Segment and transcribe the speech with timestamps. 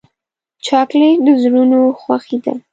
[0.65, 2.53] چاکلېټ د زړونو خوښي ده.